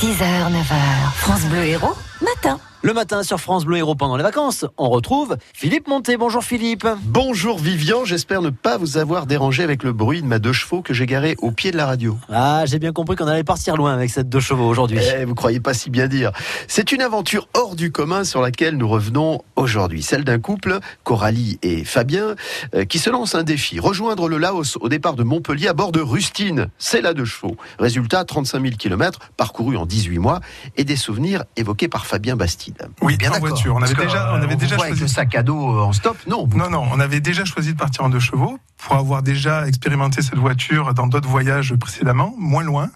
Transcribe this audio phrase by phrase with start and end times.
[0.00, 2.60] 6h, 9h, France Bleu Héros, matin.
[2.82, 6.16] Le matin sur France Bleu Héros pendant les vacances, on retrouve Philippe Monté.
[6.16, 6.88] Bonjour Philippe.
[7.04, 10.80] Bonjour Vivian, j'espère ne pas vous avoir dérangé avec le bruit de ma deux chevaux
[10.80, 12.16] que j'ai garé au pied de la radio.
[12.30, 14.98] Ah, j'ai bien compris qu'on allait partir loin avec cette deux chevaux aujourd'hui.
[15.14, 16.32] Eh, vous croyez pas si bien dire.
[16.68, 20.02] C'est une aventure hors du commun sur laquelle nous revenons aujourd'hui.
[20.02, 22.34] Celle d'un couple, Coralie et Fabien,
[22.74, 23.78] euh, qui se lance un défi.
[23.78, 26.68] Rejoindre le Laos au départ de Montpellier à bord de Rustine.
[26.78, 27.58] C'est la deux chevaux.
[27.78, 30.40] Résultat, 35 000 km parcourus en 18 mois
[30.78, 32.88] et des souvenirs évoqués par Fabien Bastide.
[33.02, 33.76] Oui, bien en voiture.
[33.76, 36.16] On avait déjà, on avait déjà choisi avec le sac à dos en stop.
[36.26, 36.84] Non, non, non.
[36.90, 40.94] On avait déjà choisi de partir en deux chevaux pour avoir déjà expérimenté cette voiture
[40.94, 42.90] dans d'autres voyages précédemment, moins loin,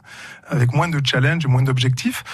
[0.49, 2.25] avec moins de challenges, moins d'objectifs.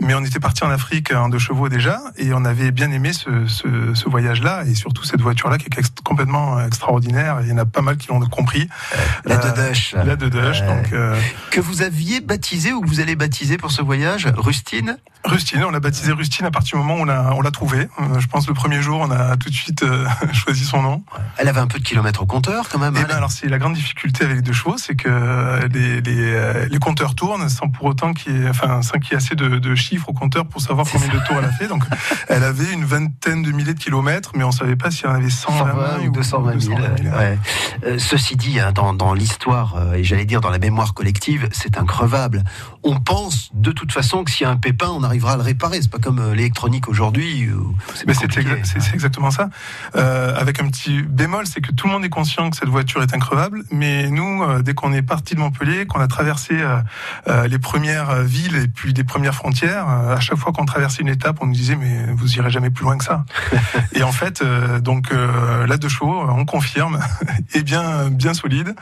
[0.00, 3.12] Mais on était parti en Afrique en deux chevaux déjà, et on avait bien aimé
[3.12, 7.38] ce, ce, ce voyage-là, et surtout cette voiture-là qui est complètement extraordinaire.
[7.42, 8.68] Il y en a pas mal qui l'ont compris.
[9.24, 9.94] La de Dush.
[9.94, 11.18] La donc, euh...
[11.50, 14.98] Que vous aviez baptisé ou que vous allez baptiser pour ce voyage, Rustine?
[15.24, 17.88] Rustine, on l'a baptisé Rustine à partir du moment où on l'a, on l'a trouvé.
[18.00, 21.02] Euh, je pense le premier jour, on a tout de suite euh, choisi son nom.
[21.36, 22.96] Elle avait un peu de kilomètres au compteur quand même.
[23.00, 25.08] Eh ben, alors c'est la grande difficulté avec les deux chevaux, c'est que
[25.72, 29.14] les, les, les compteurs tournent sans pour autant qu'il y ait, enfin, sans qu'il y
[29.14, 31.68] ait assez de, de, chiffres au compteur pour savoir combien de tours elle a fait.
[31.68, 31.84] Donc,
[32.28, 35.30] elle avait une vingtaine de milliers de kilomètres, mais on savait pas si elle avait
[35.30, 36.78] 120 ou 220 000.
[36.78, 37.38] Ouais.
[37.84, 41.48] Euh, ceci dit, hein, dans, dans l'histoire, euh, et j'allais dire dans la mémoire collective,
[41.52, 42.44] c'est increvable.
[42.82, 45.42] On pense de toute façon que s'il y a un pépin, on arrivera à le
[45.42, 45.80] réparer.
[45.80, 47.48] C'est pas comme euh, l'électronique aujourd'hui.
[47.94, 49.50] C'est, c'est, exactement ça.
[49.96, 52.87] Euh, avec un petit bémol, c'est que tout le monde est conscient que cette voiture
[52.96, 57.46] est increvable, mais nous, euh, dès qu'on est parti de Montpellier, qu'on a traversé euh,
[57.46, 61.38] les premières villes et puis des premières frontières, à chaque fois qu'on traversait une étape,
[61.40, 63.24] on nous disait mais vous irez jamais plus loin que ça.
[63.94, 64.42] et en fait,
[64.82, 66.98] donc la deux chevaux, on confirme,
[67.54, 68.74] est bien bien solide.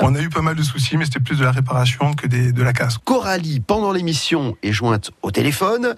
[0.00, 2.52] On a eu pas mal de soucis, mais c'était plus de la réparation que des,
[2.52, 2.98] de la casse.
[2.98, 5.94] Coralie, pendant l'émission, est jointe au téléphone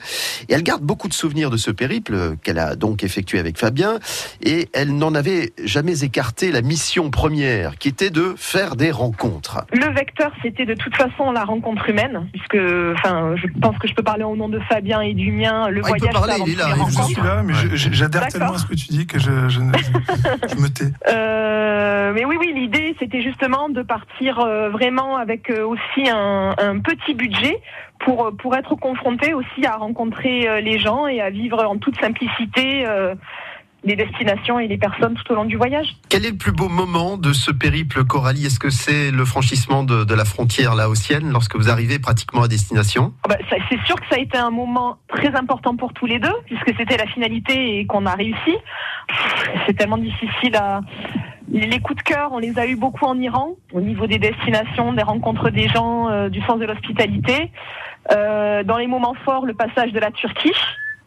[0.49, 3.99] et elle garde beaucoup de souvenirs de ce périple qu'elle a donc effectué avec Fabien
[4.43, 9.65] et elle n'en avait jamais écarté la mission première qui était de faire des rencontres.
[9.73, 12.59] Le vecteur, c'était de toute façon la rencontre humaine, puisque
[12.95, 15.69] enfin, je pense que je peux parler au nom de Fabien et du mien.
[15.69, 16.69] Le ah, voyage, il peut parler, il est là.
[16.89, 20.49] Je suis là, mais j'adhère tellement à ce que tu dis que je, je, je,
[20.49, 20.87] je me tais.
[21.09, 26.55] Euh, mais oui, oui, l'idée, c'était justement de partir euh, vraiment avec euh, aussi un,
[26.59, 27.61] un petit budget
[28.01, 32.85] pour, pour être confronté aussi à rencontrer les gens et à vivre en toute simplicité
[32.87, 33.15] euh,
[33.87, 35.97] les destinations et les personnes tout au long du voyage.
[36.09, 38.47] Quel est le plus beau moment de ce périple, Coralie?
[38.47, 42.49] Est-ce que c'est le franchissement de, de, la frontière laotienne lorsque vous arrivez pratiquement à
[42.49, 43.15] destination?
[43.25, 43.37] Ah bah,
[43.71, 46.75] C'est sûr que ça a été un moment très important pour tous les deux, puisque
[46.77, 48.57] c'était la finalité et qu'on a réussi.
[49.67, 50.81] C'est tellement difficile à...
[51.49, 54.93] Les coups de cœur, on les a eu beaucoup en Iran, au niveau des destinations,
[54.93, 57.53] des rencontres des gens, euh, du sens de l'hospitalité.
[58.11, 60.53] Euh, dans les moments forts, le passage de la Turquie.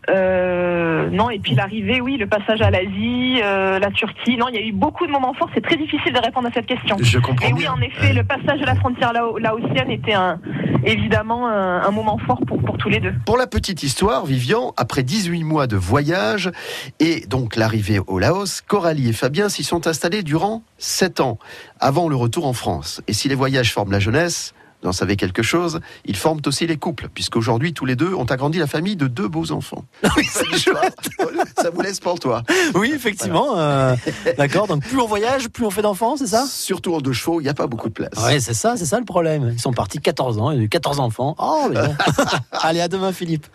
[0.09, 4.37] Euh, non, et puis l'arrivée, oui, le passage à l'Asie, euh, la Turquie.
[4.37, 5.49] Non, il y a eu beaucoup de moments forts.
[5.53, 6.97] C'est très difficile de répondre à cette question.
[7.01, 7.47] Je comprends.
[7.47, 10.39] Et oui, en effet, le passage de la frontière laotienne était un,
[10.83, 13.13] évidemment un, un, moment fort pour, pour tous les deux.
[13.25, 16.51] Pour la petite histoire, Vivian, après 18 mois de voyage
[16.99, 21.37] et donc l'arrivée au Laos, Coralie et Fabien s'y sont installés durant 7 ans,
[21.79, 23.01] avant le retour en France.
[23.07, 24.53] Et si les voyages forment la jeunesse,
[24.84, 28.59] en savez quelque chose, ils forment aussi les couples, puisqu'aujourd'hui, tous les deux ont agrandi
[28.59, 29.85] la famille de deux beaux enfants.
[30.17, 30.25] Oui.
[31.62, 32.44] Ça vous laisse pour toi.
[32.75, 33.53] Oui, effectivement.
[33.53, 33.91] Voilà.
[33.91, 33.95] Euh,
[34.38, 36.45] D'accord, donc plus on voyage, plus on fait d'enfants, c'est ça?
[36.45, 38.09] Surtout en deux chevaux, il n'y a pas beaucoup de place.
[38.25, 39.51] Oui, c'est ça, c'est ça le problème.
[39.53, 41.35] Ils sont partis 14 ans, il y a eu 14 enfants.
[41.38, 41.79] Oh, mais.
[42.51, 43.45] Allez, à demain, Philippe.